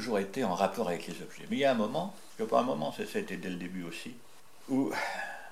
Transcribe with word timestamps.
toujours 0.00 0.18
été 0.18 0.44
en 0.44 0.54
rapport 0.54 0.88
avec 0.88 1.06
les 1.06 1.22
objets. 1.22 1.44
Mais 1.50 1.56
il 1.56 1.58
y 1.58 1.64
a 1.66 1.72
un 1.72 1.74
moment, 1.74 2.14
que 2.38 2.42
pas 2.44 2.60
un 2.60 2.62
moment, 2.62 2.90
ça, 2.90 3.02
a 3.02 3.18
été 3.18 3.36
dès 3.36 3.50
le 3.50 3.56
début 3.56 3.84
aussi, 3.84 4.14
où 4.70 4.90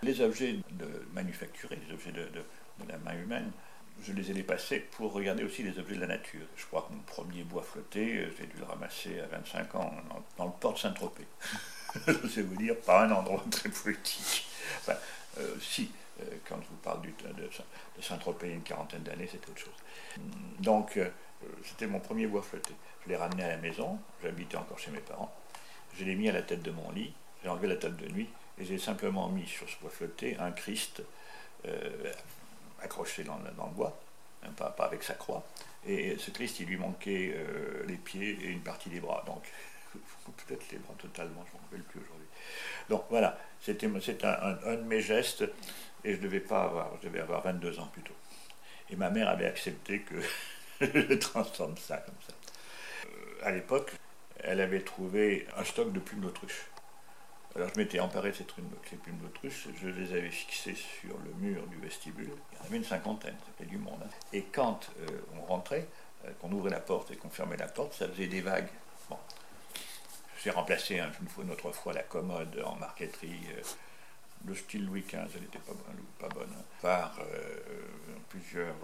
les 0.03 0.23
objets 0.23 0.57
de 0.71 1.07
manufacturés, 1.13 1.79
les 1.87 1.93
objets 1.93 2.13
de, 2.13 2.43
la 2.89 2.97
main 2.99 3.13
humaine, 3.13 3.51
je 4.03 4.13
les 4.13 4.31
ai 4.31 4.35
dépassés 4.35 4.79
pour 4.93 5.13
regarder 5.13 5.45
aussi 5.45 5.63
les 5.63 5.79
objets 5.79 5.97
de 5.97 6.01
la 6.01 6.07
nature. 6.07 6.47
Je 6.57 6.65
crois 6.65 6.87
que 6.89 6.95
mon 6.95 7.03
premier 7.03 7.43
bois 7.43 7.63
flotté, 7.63 8.17
euh, 8.17 8.31
j'ai 8.39 8.47
dû 8.47 8.57
le 8.59 8.65
ramasser 8.65 9.21
à 9.21 9.27
25 9.27 9.75
ans 9.75 9.93
dans, 10.39 10.47
le 10.47 10.53
port 10.59 10.73
de 10.73 10.79
Saint-Tropez. 10.79 11.27
je 12.07 12.29
sais 12.29 12.43
vous 12.43 12.57
dire, 12.57 12.77
pas 12.77 13.05
un 13.05 13.11
endroit 13.11 13.45
très 13.51 13.69
politique. 13.69 14.47
Enfin, 14.81 14.95
euh, 15.41 15.57
si, 15.61 15.91
quand 16.49 16.57
je 16.61 16.69
vous 16.69 16.77
parle 16.83 17.01
du, 17.03 17.11
de, 17.11 18.03
Saint-Tropez 18.03 18.47
il 18.47 18.51
y 18.51 18.53
a 18.53 18.57
une 18.57 18.63
quarantaine 18.63 19.03
d'années, 19.03 19.29
c'était 19.31 19.49
autre 19.49 19.61
chose. 19.61 20.21
Donc, 20.59 20.99
c'était 21.65 21.87
mon 21.87 22.01
premier 22.01 22.27
bois 22.27 22.43
flotté. 22.43 22.75
Je 23.05 23.11
l'ai 23.11 23.17
ramené 23.17 23.45
à 23.45 23.49
la 23.49 23.57
maison, 23.57 23.99
j'habitais 24.23 24.57
encore 24.57 24.79
chez 24.79 24.91
mes 24.91 25.01
parents. 25.01 25.33
Je 25.97 26.05
l'ai 26.05 26.15
mis 26.15 26.29
à 26.29 26.33
la 26.33 26.43
tête 26.43 26.63
de 26.63 26.71
mon 26.71 26.91
lit, 26.91 27.13
j'ai 27.43 27.49
enlevé 27.49 27.69
la 27.69 27.77
table 27.77 27.97
de 27.97 28.09
nuit 28.09 28.29
et 28.59 28.65
j'ai 28.65 28.79
simplement 28.79 29.29
mis 29.29 29.47
sur 29.47 29.69
ce 29.69 29.79
bois 29.81 29.91
flotté 29.91 30.37
un 30.39 30.51
Christ 30.51 31.03
accroché 32.83 33.25
dans, 33.25 33.37
le 33.39 33.75
bois, 33.75 33.99
hein, 34.45 34.51
pas, 34.57 34.75
avec 34.79 35.03
sa 35.03 35.15
croix. 35.15 35.45
Et 35.87 36.17
ce 36.19 36.31
Christ, 36.31 36.61
il 36.61 36.67
lui 36.67 36.77
manquait 36.77 37.33
euh, 37.35 37.85
les 37.87 37.97
pieds 37.97 38.39
et 38.43 38.49
une 38.49 38.61
partie 38.61 38.89
des 38.89 39.01
bras. 39.01 39.23
Donc, 39.27 39.43
peut-être 40.47 40.71
les 40.71 40.79
bras 40.79 40.95
totalement, 40.99 41.45
je 41.47 41.53
ne 41.53 41.59
m'en 41.59 41.65
rappelle 41.65 41.83
plus 41.83 42.01
aujourd'hui. 42.01 42.27
Donc 42.89 43.05
voilà, 43.11 43.39
c'était 43.61 43.87
un, 43.87 44.77
de 44.77 44.83
mes 44.83 45.01
gestes, 45.01 45.45
et 46.05 46.15
je 46.15 46.21
devais 46.21 46.41
pas 46.41 46.65
avoir, 46.65 46.91
je 47.01 47.09
devais 47.09 47.21
avoir 47.21 47.43
22 47.43 47.79
ans 47.81 47.89
plutôt. 47.93 48.15
Et 48.91 48.97
ma 48.97 49.11
mère 49.11 49.29
avait 49.29 49.47
accepté 49.47 50.01
que 50.01 50.15
je 50.81 51.15
transforme 51.15 51.77
ça 51.77 51.99
comme 51.99 52.15
ça. 52.27 52.35
Euh, 53.07 53.47
à 53.47 53.51
l'époque, 53.51 53.93
elle 54.41 54.61
avait 54.61 54.83
trouvé 54.83 55.47
un 55.57 55.65
stock 55.65 55.93
de 55.93 55.99
plumes 55.99 56.21
d'autruche. 56.21 56.67
Alors 57.57 57.71
je 57.75 57.81
m'étais 57.81 57.99
emparé 57.99 58.31
de 58.31 58.37
ces 58.37 58.45
plumes 58.45 58.69
d'autruche, 59.21 59.69
je 59.81 59.89
les 59.89 60.13
avais 60.13 60.31
fixées 60.31 60.75
sur 60.75 61.17
le 61.19 61.33
mur 61.39 61.67
du 61.67 61.77
vestibule. 61.79 62.31
Il 62.53 62.59
y 62.59 62.61
en 62.61 62.65
avait 62.67 62.77
une 62.77 62.85
cinquantaine, 62.85 63.35
ça 63.41 63.53
fait 63.57 63.65
du 63.65 63.79
monde. 63.79 64.01
Hein. 64.05 64.11
Et 64.33 64.43
quand 64.43 64.91
euh, 65.01 65.07
on 65.37 65.45
rentrait, 65.47 65.89
euh, 66.25 66.31
qu'on 66.41 66.53
ouvrait 66.53 66.71
la 66.71 66.81
porte 66.81 67.11
et 67.11 67.17
qu'on 67.17 67.31
fermait 67.31 67.57
la 67.57 67.67
porte, 67.67 67.95
ça 67.95 68.09
faisait 68.09 68.27
des 68.27 68.43
vagues. 68.43 68.69
Bon. 69.09 69.17
J'ai 70.43 70.51
remplacé 70.51 71.01
une, 71.01 71.29
fois, 71.29 71.43
une 71.43 71.51
autre 71.51 71.73
fois 71.73 71.93
la 71.93 72.03
commode 72.03 72.63
en 72.65 72.77
marqueterie 72.77 73.41
euh, 73.57 73.63
de 74.43 74.55
style 74.55 74.87
Louis 74.87 75.03
XV, 75.03 75.29
elle 75.35 75.43
n'était 75.43 75.59
pas, 76.19 76.29
bonne, 76.29 76.49
hein, 76.57 76.65
par 76.81 77.19
plusieurs, 78.29 78.77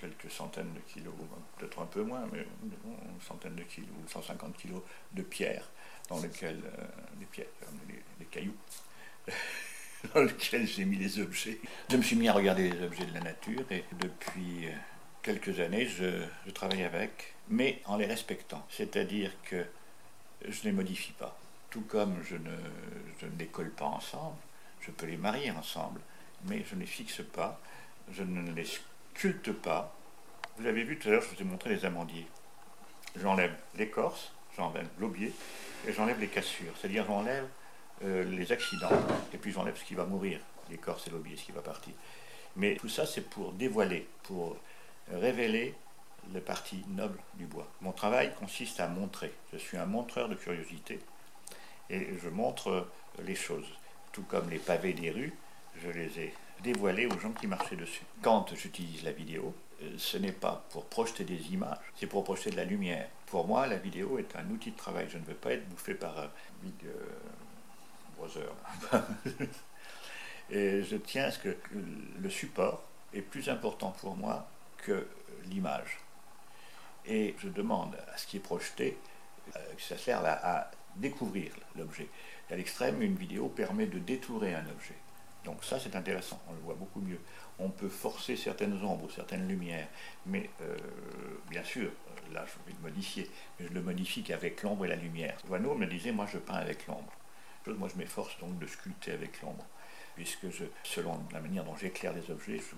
quelques 0.00 0.30
centaines 0.30 0.72
de 0.74 0.80
kilos, 0.92 1.14
peut-être 1.56 1.80
un 1.80 1.86
peu 1.86 2.02
moins, 2.02 2.26
mais 2.32 2.46
une 2.62 3.20
centaine 3.26 3.54
de 3.54 3.62
kilos, 3.62 3.88
150 4.08 4.56
kilos 4.56 4.82
de 5.12 5.22
pierre 5.22 5.68
dans 6.08 6.20
lesquels 6.20 6.62
les 7.18 7.26
pierres, 7.26 7.46
les, 8.18 8.26
cailloux, 8.26 8.56
dans 10.14 10.22
lesquels 10.22 10.66
j'ai 10.66 10.84
mis 10.84 10.96
les 10.96 11.20
objets. 11.20 11.58
Je 11.90 11.96
me 11.96 12.02
suis 12.02 12.16
mis 12.16 12.28
à 12.28 12.32
regarder 12.32 12.70
les 12.70 12.82
objets 12.82 13.04
de 13.04 13.14
la 13.14 13.20
nature 13.20 13.64
et 13.70 13.84
depuis 13.98 14.66
euh, 14.66 14.72
quelques 15.22 15.60
années, 15.60 15.86
je, 15.86 16.50
travaille 16.52 16.84
avec, 16.84 17.34
mais 17.48 17.82
en 17.84 17.96
les 17.96 18.06
respectant. 18.06 18.66
C'est-à-dire 18.70 19.30
que 19.44 19.64
je 20.46 20.60
ne 20.60 20.64
les 20.64 20.72
modifie 20.72 21.12
pas. 21.12 21.38
Tout 21.70 21.82
comme 21.82 22.22
je 22.24 22.36
ne 22.36 23.38
les 23.38 23.46
colle 23.46 23.70
pas 23.70 23.84
ensemble, 23.84 24.36
je 24.80 24.90
peux 24.90 25.06
les 25.06 25.16
marier 25.16 25.50
ensemble, 25.50 26.00
mais 26.44 26.64
je 26.64 26.74
ne 26.74 26.80
les 26.80 26.86
fixe 26.86 27.22
pas, 27.32 27.60
je 28.12 28.22
ne 28.22 28.52
les 28.52 28.66
sculpte 29.14 29.52
pas. 29.52 29.94
Vous 30.58 30.66
avez 30.66 30.84
vu 30.84 30.98
tout 30.98 31.08
à 31.08 31.12
l'heure, 31.12 31.22
je 31.22 31.34
vous 31.34 31.42
ai 31.42 31.44
montré 31.44 31.70
les 31.70 31.84
amandiers. 31.84 32.26
J'enlève 33.16 33.54
l'écorce, 33.76 34.32
j'enlève 34.56 34.88
l'aubier, 34.98 35.32
et 35.86 35.92
j'enlève 35.92 36.20
les 36.20 36.28
cassures, 36.28 36.72
c'est-à-dire 36.78 37.06
j'enlève 37.06 37.46
euh, 38.04 38.24
les 38.24 38.52
accidents, 38.52 38.90
et 39.32 39.38
puis 39.38 39.52
j'enlève 39.52 39.76
ce 39.76 39.84
qui 39.84 39.94
va 39.94 40.04
mourir, 40.04 40.40
l'écorce 40.70 41.06
et 41.06 41.10
l'aubier, 41.10 41.36
ce 41.36 41.44
qui 41.44 41.52
va 41.52 41.62
partir. 41.62 41.92
Mais 42.56 42.76
tout 42.76 42.88
ça, 42.88 43.06
c'est 43.06 43.28
pour 43.28 43.52
dévoiler, 43.52 44.08
pour 44.24 44.56
révéler 45.10 45.74
les 46.32 46.40
parties 46.40 46.84
nobles 46.88 47.18
du 47.34 47.46
bois. 47.46 47.66
Mon 47.80 47.92
travail 47.92 48.34
consiste 48.34 48.80
à 48.80 48.88
montrer. 48.88 49.32
Je 49.52 49.58
suis 49.58 49.76
un 49.76 49.86
montreur 49.86 50.28
de 50.28 50.34
curiosité, 50.34 50.98
et 51.90 52.08
je 52.22 52.28
montre 52.28 52.88
les 53.22 53.34
choses. 53.34 53.66
Tout 54.18 54.24
comme 54.24 54.50
les 54.50 54.58
pavés 54.58 54.94
des 54.94 55.12
rues, 55.12 55.32
je 55.80 55.90
les 55.90 56.18
ai 56.18 56.34
dévoilés 56.64 57.06
aux 57.06 57.20
gens 57.20 57.30
qui 57.30 57.46
marchaient 57.46 57.76
dessus. 57.76 58.02
Quand 58.20 58.52
j'utilise 58.52 59.04
la 59.04 59.12
vidéo, 59.12 59.54
euh, 59.80 59.94
ce 59.96 60.16
n'est 60.16 60.32
pas 60.32 60.64
pour 60.70 60.86
projeter 60.86 61.22
des 61.22 61.52
images, 61.52 61.78
c'est 61.94 62.08
pour 62.08 62.24
projeter 62.24 62.50
de 62.50 62.56
la 62.56 62.64
lumière. 62.64 63.08
Pour 63.26 63.46
moi, 63.46 63.68
la 63.68 63.76
vidéo 63.76 64.18
est 64.18 64.34
un 64.34 64.50
outil 64.50 64.72
de 64.72 64.76
travail. 64.76 65.06
Je 65.08 65.18
ne 65.18 65.24
veux 65.24 65.36
pas 65.36 65.52
être 65.52 65.68
bouffé 65.68 65.94
par 65.94 66.18
un 66.18 66.28
Big 66.64 66.74
Brother. 68.16 68.52
Et 70.50 70.82
je 70.82 70.96
tiens 70.96 71.26
à 71.26 71.30
ce 71.30 71.38
que 71.38 71.56
le 72.18 72.28
support 72.28 72.82
est 73.14 73.22
plus 73.22 73.48
important 73.48 73.92
pour 74.00 74.16
moi 74.16 74.48
que 74.78 75.06
l'image. 75.44 76.00
Et 77.06 77.36
je 77.38 77.48
demande 77.48 77.96
à 78.12 78.16
ce 78.16 78.26
qui 78.26 78.38
est 78.38 78.40
projeté 78.40 78.98
euh, 79.54 79.74
que 79.76 79.82
ça 79.82 79.96
serve 79.96 80.26
à 80.26 80.72
découvrir 80.96 81.52
l'objet. 81.76 82.08
À 82.50 82.56
l'extrême, 82.56 83.02
une 83.02 83.16
vidéo 83.16 83.48
permet 83.48 83.86
de 83.86 83.98
détourer 83.98 84.54
un 84.54 84.66
objet. 84.66 84.94
Donc 85.44 85.64
ça, 85.64 85.78
c'est 85.78 85.94
intéressant, 85.96 86.40
on 86.48 86.52
le 86.52 86.60
voit 86.60 86.74
beaucoup 86.74 87.00
mieux. 87.00 87.20
On 87.58 87.70
peut 87.70 87.88
forcer 87.88 88.36
certaines 88.36 88.82
ombres 88.82 89.04
ou 89.04 89.10
certaines 89.10 89.48
lumières, 89.48 89.88
mais 90.26 90.50
euh, 90.60 90.76
bien 91.48 91.64
sûr, 91.64 91.90
là, 92.32 92.44
je 92.46 92.70
vais 92.70 92.76
le 92.76 92.82
modifier, 92.88 93.30
mais 93.58 93.66
je 93.66 93.72
le 93.72 93.82
modifie 93.82 94.22
qu'avec 94.22 94.62
l'ombre 94.62 94.84
et 94.84 94.88
la 94.88 94.96
lumière. 94.96 95.36
Wano 95.48 95.74
me 95.74 95.86
disait, 95.86 96.12
moi, 96.12 96.26
je 96.26 96.38
peins 96.38 96.54
avec 96.54 96.86
l'ombre. 96.86 97.12
Moi, 97.66 97.88
je 97.92 97.98
m'efforce 97.98 98.38
donc 98.40 98.58
de 98.58 98.66
sculpter 98.66 99.12
avec 99.12 99.42
l'ombre, 99.42 99.64
puisque 100.16 100.46
selon 100.84 101.20
la 101.32 101.40
manière 101.40 101.64
dont 101.64 101.76
j'éclaire 101.76 102.14
les 102.14 102.30
objets, 102.30 102.58
je, 102.58 102.74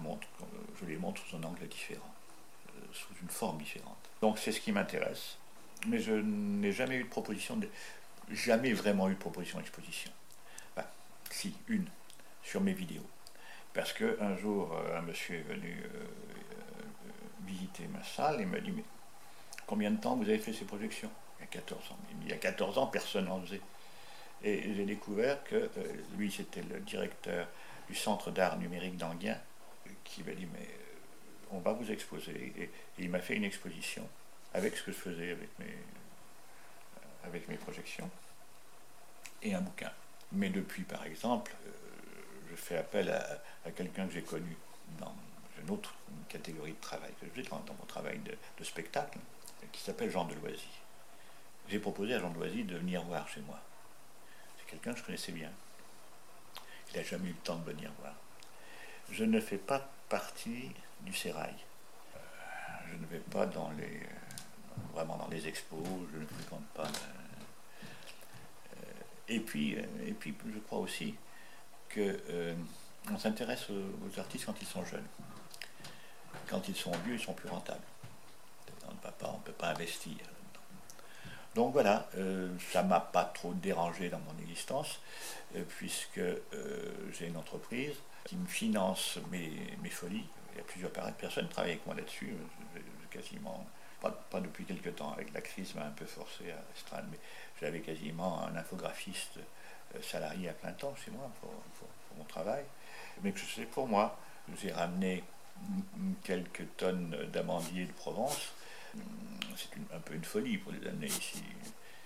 je 0.81 0.87
les 0.87 0.97
montre 0.97 1.25
sous 1.27 1.37
un 1.37 1.42
angle 1.44 1.69
différent, 1.69 2.12
euh, 2.69 2.81
sous 2.92 3.15
une 3.22 3.28
forme 3.28 3.59
différente. 3.59 4.10
Donc 4.21 4.38
c'est 4.38 4.53
ce 4.53 4.60
qui 4.60 4.72
m'intéresse, 4.72 5.38
mais 5.87 6.00
je 6.00 6.12
n'ai 6.12 6.72
jamais 6.72 6.97
eu 6.97 7.04
de 7.04 7.09
proposition, 7.09 7.56
de, 7.56 7.69
jamais 8.32 8.72
vraiment 8.72 9.08
eu 9.08 9.14
proposition 9.14 9.58
d'exposition. 9.58 10.10
si, 11.30 11.54
une, 11.68 11.86
sur 12.42 12.60
mes 12.60 12.72
vidéos. 12.72 13.06
Parce 13.72 13.92
qu'un 13.92 14.36
jour, 14.36 14.72
euh, 14.72 14.98
un 14.98 15.02
monsieur 15.02 15.36
est 15.36 15.42
venu 15.42 15.70
euh, 15.70 15.98
euh, 15.98 16.82
visiter 17.46 17.86
ma 17.88 18.02
salle 18.02 18.41
et 18.41 18.44
m'a 18.44 18.58
dit 18.58 18.72
Mais 18.72 18.82
combien 19.66 19.91
de 19.92 20.00
temps 20.00 20.16
vous 20.16 20.24
avez 20.24 20.38
fait 20.38 20.52
ces 20.52 20.64
projections? 20.64 21.10
Il 21.38 21.42
y 21.42 21.44
a 21.44 21.46
14 21.46 21.92
ans. 21.92 21.98
Il 22.22 22.28
y 22.28 22.32
a 22.32 22.36
14 22.36 22.78
ans, 22.78 22.86
personne 22.88 23.26
n'en 23.26 23.41
faisait. 23.42 23.60
Et 24.42 24.74
j'ai 24.74 24.84
découvert 24.84 25.44
que 25.44 25.70
lui, 26.16 26.32
c'était 26.32 26.62
le 26.62 26.80
directeur 26.80 27.47
du 27.88 27.94
Centre 27.94 28.30
d'art 28.30 28.58
numérique 28.58 28.97
d'Anguien, 28.97 29.38
qui 30.02 30.22
m'a 30.24 30.32
dit 30.32 30.48
Mais 30.52 30.68
on 31.50 31.58
va 31.58 31.72
vous 31.72 31.91
exposer. 31.91 32.52
Et, 32.58 32.70
il 32.98 33.10
m'a 33.10 33.20
fait 33.20 33.36
une 33.36 33.44
exposition 33.44 34.06
avec 34.52 34.76
ce 34.76 34.82
que 34.82 34.92
je 34.92 34.97
faisais 34.97 35.30
avec 35.30 35.48
mes, 35.58 35.76
avec 37.25 37.48
mes 37.48 37.56
projections 37.56 38.10
et 39.42 39.54
un 39.54 39.60
bouquin. 39.60 39.91
Mais 40.32 40.50
depuis, 40.50 40.82
par 40.82 41.04
exemple, 41.04 41.53
je 42.50 42.56
fais 42.56 42.76
appel 42.76 43.10
à, 43.10 43.70
quelqu'un 43.70 44.06
que 44.06 44.12
j'ai 44.12 44.22
connu 44.22 44.56
dans 44.98 45.14
une 45.62 45.70
autre 45.70 45.94
catégorie 46.28 46.72
de 46.72 46.80
travail 46.80 47.10
que 47.20 47.26
je 47.34 47.48
dans, 47.48 47.62
mon 47.78 47.86
travail 47.86 48.19
de, 48.20 48.64
spectacle, 48.64 49.19
qui 49.72 49.80
s'appelle 49.80 50.10
Jean 50.10 50.25
Deloisy. 50.25 50.69
J'ai 51.69 51.78
proposé 51.78 52.14
à 52.14 52.19
Jean 52.19 52.30
Deloisy 52.30 52.64
de 52.64 52.76
venir 52.76 53.03
voir 53.03 53.28
chez 53.28 53.41
moi. 53.42 53.60
C'est 54.59 54.66
quelqu'un 54.70 54.92
que 54.92 54.98
je 54.98 55.04
connaissais 55.04 55.32
bien. 55.32 55.50
Il 56.91 56.97
n'a 56.97 57.04
jamais 57.04 57.28
eu 57.28 57.32
le 57.32 57.38
temps 57.38 57.56
de 57.56 57.71
venir 57.71 57.91
voir. 58.00 58.15
Je 59.12 59.24
ne 59.24 59.41
fais 59.41 59.59
pas 59.59 59.89
partie 60.09 60.72
du 61.03 61.12
sérail. 61.12 61.54
Euh, 62.16 62.18
je 62.91 62.97
ne 62.97 63.06
vais 63.06 63.21
pas 63.21 63.47
dans 63.47 63.71
les, 63.72 64.00
vraiment 64.92 65.16
dans 65.16 65.28
les 65.28 65.47
expos, 65.47 65.84
je 66.12 66.18
ne 66.18 66.27
fréquente 66.27 66.66
pas. 66.74 66.86
Euh, 66.86 68.82
et, 69.28 69.41
puis, 69.41 69.77
euh, 69.77 69.82
et 70.06 70.12
puis, 70.12 70.34
je 70.53 70.59
crois 70.60 70.78
aussi 70.78 71.15
qu'on 71.92 72.00
euh, 72.00 72.54
s'intéresse 73.18 73.68
aux, 73.71 74.18
artistes 74.18 74.47
quand 74.47 74.60
ils 74.60 74.66
sont 74.66 74.84
jeunes. 74.84 75.06
Quand 76.48 76.68
ils 76.68 76.77
sont 76.77 76.92
vieux, 77.04 77.15
ils 77.15 77.21
sont 77.21 77.34
plus 77.34 77.48
rentables. 77.48 77.84
On 78.88 78.92
ne 78.92 79.42
peut 79.44 79.53
pas, 79.53 79.68
investir. 79.68 80.16
Donc 81.54 81.72
voilà, 81.72 82.09
ça 82.72 82.83
ne 82.83 82.88
m'a 82.88 83.00
pas 83.00 83.24
trop 83.24 83.53
dérangé 83.54 84.09
dans 84.09 84.21
mon 84.21 84.38
existence, 84.41 85.00
puisque 85.68 86.21
j'ai 87.12 87.26
une 87.26 87.36
entreprise 87.36 87.94
qui 88.24 88.36
me 88.36 88.47
finance 88.47 89.18
mes, 89.30 89.91
folies. 89.91 90.26
Il 90.53 90.59
y 90.59 90.60
a 90.60 90.65
plusieurs 90.65 90.92
personnes 90.92 91.47
qui 91.48 91.53
travaillent 91.53 91.72
avec 91.72 91.86
moi 91.86 91.94
là-dessus, 91.94 92.34
quasiment, 93.10 93.66
pas, 94.00 94.41
depuis 94.41 94.64
quelques 94.64 94.97
temps, 94.97 95.12
avec 95.12 95.32
la 95.32 95.41
crise 95.41 95.74
m'a 95.74 95.84
un 95.84 95.91
peu 95.91 96.06
forcé 96.06 96.50
à 96.50 96.56
restreindre, 96.72 97.08
mais 97.10 97.18
j'avais 97.60 97.80
quasiment 97.80 98.42
un 98.47 98.56
infographiste 98.56 99.38
euh, 99.94 100.02
salarié 100.02 100.48
à 100.48 100.52
plein 100.52 100.72
temps 100.72 100.94
chez 101.04 101.10
moi 101.10 101.30
pour, 101.41 101.50
mon 102.16 102.24
travail, 102.24 102.64
mais 103.22 103.30
que 103.30 103.38
sais 103.38 103.66
pour 103.66 103.86
moi. 103.86 104.18
J'ai 104.60 104.72
ramené 104.72 105.22
quelques 106.24 106.64
tonnes 106.76 107.16
d'amandiers 107.32 107.84
de 107.84 107.92
Provence. 107.92 108.52
C'est 109.56 109.70
un 109.94 110.00
peu 110.00 110.14
une 110.14 110.24
folie 110.24 110.58
pour 110.58 110.72
les 110.72 110.88
amener 110.88 111.06
ici. 111.06 111.44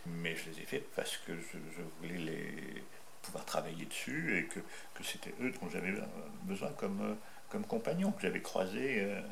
Mais 0.06 0.36
je 0.36 0.50
les 0.50 0.60
ai 0.60 0.66
faits 0.66 0.84
parce 0.94 1.16
que 1.16 1.32
je, 1.34 1.82
voulais 2.00 2.18
les 2.18 2.84
pouvoir 3.22 3.46
travailler 3.46 3.86
dessus 3.86 4.38
et 4.38 4.44
que, 4.44 4.60
c'était 5.02 5.32
eux 5.40 5.50
dont 5.52 5.70
j'avais 5.70 5.94
besoin 6.42 6.70
comme, 6.72 7.16
comme 7.48 7.64
compagnons, 7.64 8.12
que 8.12 8.20
j'avais 8.20 8.42
croisés. 8.42 9.00
Euh, 9.00 9.22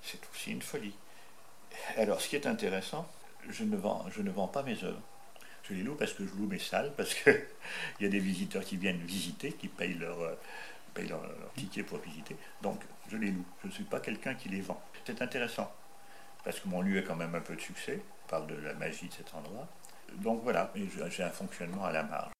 c'est 0.00 0.20
aussi 0.30 0.52
une 0.52 0.62
folie. 0.62 0.94
Alors, 1.96 2.20
ce 2.20 2.28
qui 2.28 2.36
est 2.36 2.46
intéressant, 2.46 3.08
je 3.48 3.62
ne 3.62 3.76
vends, 3.76 4.48
pas 4.48 4.62
mes 4.62 4.82
œuvres. 4.82 5.00
Je 5.62 5.74
les 5.74 5.82
loue 5.82 5.94
parce 5.94 6.12
que 6.12 6.26
je 6.26 6.34
loue 6.34 6.46
mes 6.46 6.58
salles, 6.58 6.92
parce 6.96 7.14
qu'il 7.14 7.40
y 8.00 8.04
a 8.04 8.08
des 8.08 8.18
visiteurs 8.18 8.64
qui 8.64 8.76
viennent 8.76 8.98
visiter, 8.98 9.52
qui 9.52 9.68
payent 9.68 9.94
leur, 9.94 10.20
euh, 10.20 10.34
leur, 11.08 11.22
ticket 11.56 11.84
pour 11.84 11.98
visiter. 11.98 12.36
Donc, 12.62 12.80
je 13.08 13.16
les 13.16 13.30
loue. 13.30 13.44
Je 13.62 13.68
ne 13.68 13.72
suis 13.72 13.84
pas 13.84 14.00
quelqu'un 14.00 14.34
qui 14.34 14.48
les 14.48 14.60
vend. 14.60 14.82
C'est 15.04 15.22
intéressant, 15.22 15.72
parce 16.44 16.58
que 16.58 16.68
mon 16.68 16.82
lieu 16.82 16.98
a 16.98 17.02
quand 17.02 17.16
même 17.16 17.34
un 17.34 17.40
peu 17.40 17.54
de 17.54 17.60
succès. 17.60 18.02
On 18.24 18.28
parle 18.28 18.46
de 18.48 18.56
la 18.56 18.74
magie 18.74 19.08
de 19.08 19.14
cet 19.14 19.32
endroit. 19.34 19.68
Donc 20.16 20.42
voilà, 20.42 20.72
j'ai 20.74 21.22
un 21.22 21.30
fonctionnement 21.30 21.84
à 21.84 21.92
la 21.92 22.02
marge. 22.02 22.32